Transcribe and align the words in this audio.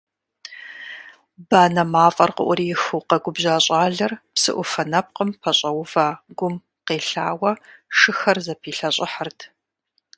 Банэ 1.49 1.83
мафӀэр 1.93 2.31
къыӀурихыу 2.35 3.05
къэгубжьа 3.09 3.55
щӀалэр 3.65 4.13
псыӀуфэ 4.33 4.83
нэпкъым 4.91 5.29
пэщӀэува 5.41 6.07
гум 6.37 6.55
къелъауэ, 6.85 7.51
шыхэр 7.97 8.37
зэпилъэщӀыхьырт. 8.45 9.39